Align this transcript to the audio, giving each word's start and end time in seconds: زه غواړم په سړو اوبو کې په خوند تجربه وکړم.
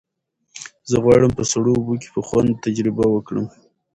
زه 0.89 0.97
غواړم 1.03 1.31
په 1.37 1.43
سړو 1.51 1.71
اوبو 1.77 1.93
کې 2.01 2.09
په 2.15 2.21
خوند 2.27 2.59
تجربه 2.65 3.05
وکړم. 3.09 3.45